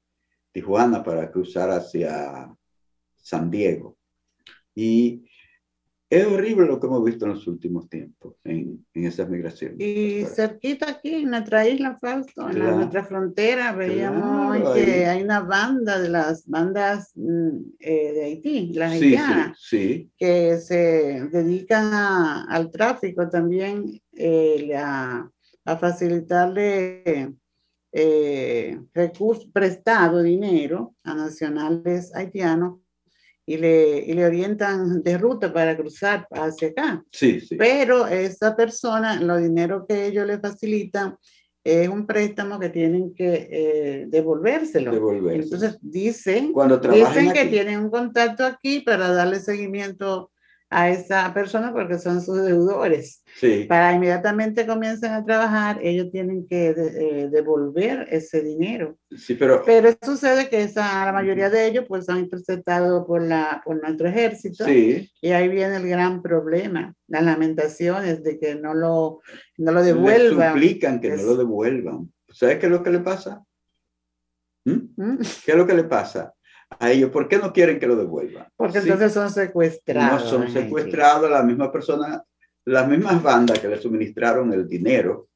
[0.51, 2.55] Tijuana para cruzar hacia
[3.17, 3.97] San Diego.
[4.73, 5.25] Y
[6.15, 9.79] es horrible lo que hemos visto en los últimos tiempos en, en esas migraciones.
[9.79, 15.99] Y cerquita aquí, en nuestra isla, Fausto, en nuestra frontera, veíamos que hay una banda
[15.99, 23.27] de las bandas mm, eh, de Haití, las haitianas, sí, que se dedican al tráfico
[23.29, 25.29] también, eh, a,
[25.65, 27.33] a facilitarle
[27.91, 32.79] eh, recursos prestado dinero a nacionales haitianos
[33.45, 37.03] y le, y le, orientan de ruta para cruzar hacia acá.
[37.11, 37.55] Sí, sí.
[37.55, 41.15] Pero esa persona, los dinero que ellos le facilitan,
[41.65, 45.31] es un préstamo que tienen que eh, devolvérselo.
[45.31, 50.31] Entonces dicen, Cuando dicen que tienen un contacto aquí para darle seguimiento
[50.75, 53.23] a esa persona porque son sus deudores.
[53.37, 53.65] Sí.
[53.69, 58.97] Para inmediatamente comiencen a trabajar, ellos tienen que eh, devolver ese dinero.
[59.15, 59.63] Sí, pero...
[59.65, 64.09] pero sucede que esa, la mayoría de ellos pues son interceptados por, la, por nuestro
[64.09, 64.65] ejército.
[64.65, 65.09] Sí.
[65.21, 69.21] Y ahí viene el gran problema, las lamentaciones de que no lo,
[69.57, 70.55] no lo devuelvan.
[70.55, 72.11] suplican que no lo devuelvan.
[72.27, 73.41] ¿Sabes qué es lo que le pasa?
[74.65, 74.81] ¿Mm?
[74.97, 75.17] ¿Mm?
[75.45, 76.34] ¿Qué es lo que le pasa?
[76.79, 78.47] A ellos, ¿por qué no quieren que lo devuelvan?
[78.55, 80.23] Porque entonces son secuestrados.
[80.23, 82.23] No son secuestrados, la misma persona,
[82.65, 85.27] las mismas bandas que le suministraron el dinero,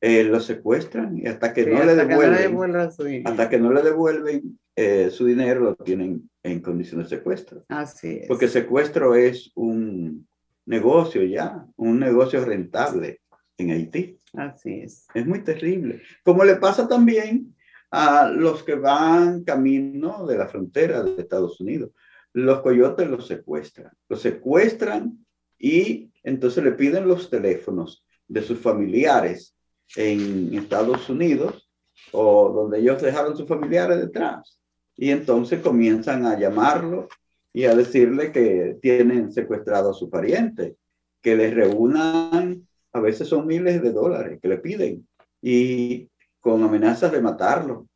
[0.00, 5.08] eh, lo secuestran y hasta que, no, le devuelven, hasta que no le devuelven eh,
[5.10, 7.64] su dinero, lo tienen en condiciones de secuestro.
[7.68, 8.28] Así es.
[8.28, 10.26] Porque secuestro es un
[10.66, 13.20] negocio ya, un negocio rentable
[13.56, 14.18] en Haití.
[14.34, 15.06] Así es.
[15.14, 16.02] Es muy terrible.
[16.22, 17.53] Como le pasa también
[17.96, 21.90] a los que van camino de la frontera de Estados Unidos.
[22.32, 25.24] Los coyotes los secuestran, los secuestran
[25.60, 29.54] y entonces le piden los teléfonos de sus familiares
[29.94, 31.70] en Estados Unidos
[32.10, 34.60] o donde ellos dejaron sus familiares detrás.
[34.96, 37.06] Y entonces comienzan a llamarlo
[37.52, 40.74] y a decirle que tienen secuestrado a su pariente,
[41.22, 45.06] que les reúnan, a veces son miles de dólares que le piden.
[45.40, 46.08] Y
[46.44, 47.88] con amenazas de matarlo,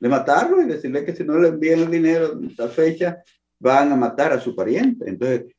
[0.00, 3.22] de matarlo y decirle que si no le envían el dinero en esta fecha,
[3.58, 5.04] van a matar a su pariente.
[5.06, 5.54] Entonces,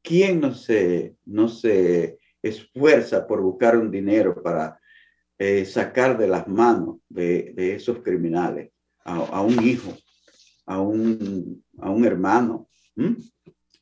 [0.00, 4.80] ¿quién no se, no se esfuerza por buscar un dinero para
[5.36, 8.72] eh, sacar de las manos de, de esos criminales
[9.04, 9.94] a, a, un hijo,
[10.64, 12.66] a un, a un hermano?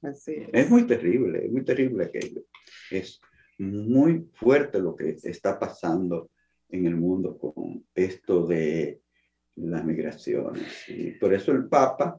[0.02, 0.48] Así es.
[0.52, 2.42] es muy terrible, es muy terrible aquello.
[2.90, 3.20] Es
[3.58, 6.30] muy fuerte lo que está pasando
[6.72, 9.00] en el mundo con esto de
[9.56, 10.88] las migraciones.
[10.88, 12.18] Y por eso el Papa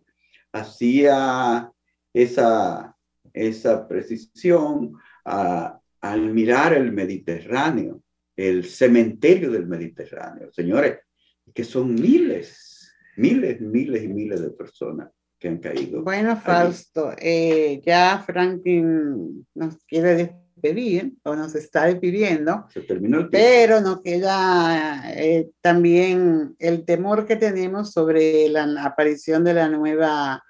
[0.52, 1.72] hacía
[2.14, 2.96] esa,
[3.34, 4.94] esa precisión
[5.26, 8.02] al mirar el Mediterráneo,
[8.36, 10.52] el cementerio del Mediterráneo.
[10.54, 11.00] Señores,
[11.54, 16.04] que son miles, miles, miles y miles de personas que han caído.
[16.04, 20.43] Bueno, Fausto, eh, ya Franklin nos quiere despedir
[21.24, 22.66] o nos está despidiendo.
[22.74, 23.30] Se terminó el.
[23.30, 30.42] Pero nos queda eh, también el temor que tenemos sobre la aparición de la nueva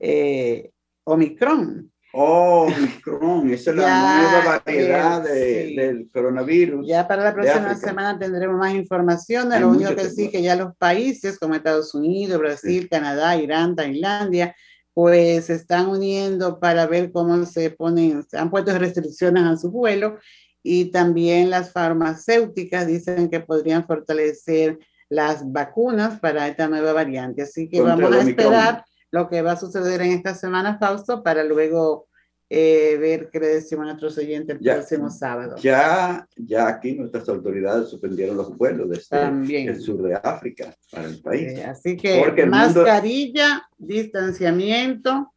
[0.00, 0.70] eh,
[1.04, 1.90] Omicron.
[2.14, 5.76] Oh, Omicron, esa es la nueva variedad de- sí.
[5.76, 6.86] del coronavirus.
[6.86, 9.48] Ya para la próxima semana tendremos más información.
[9.48, 13.36] De Hay lo único que sí, que ya los países como Estados Unidos, Brasil, Canadá,
[13.36, 14.54] Irán, Tailandia,
[14.94, 19.70] pues se están uniendo para ver cómo se ponen, se han puesto restricciones a su
[19.70, 20.18] vuelo
[20.62, 24.78] y también las farmacéuticas dicen que podrían fortalecer
[25.08, 27.42] las vacunas para esta nueva variante.
[27.42, 31.22] Así que Contra vamos a esperar lo que va a suceder en esta semana, Fausto,
[31.22, 32.08] para luego
[32.54, 34.74] eh, ver qué le decimos a nuestros oyentes el Ya.
[34.74, 35.56] próximo sábado.
[35.56, 41.18] Ya, ya aquí nuestras autoridades suspendieron los vuelos desde el sur de África para el
[41.22, 41.58] país.
[41.58, 45.32] Eh, así que Porque el mundo- mascarilla, distanciamiento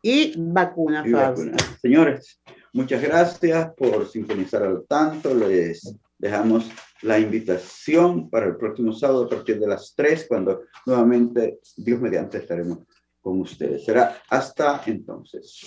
[0.00, 1.60] y vacuna, vacunas.
[1.82, 2.40] Señores,
[2.72, 5.34] muchas gracias por sintonizar al tanto.
[5.34, 6.70] Les dejamos
[7.02, 12.38] la invitación para el próximo sábado a partir de las 3, cuando nuevamente, Dios mediante,
[12.38, 12.78] estaremos
[13.20, 13.84] con ustedes.
[13.84, 15.60] Será hasta entonces.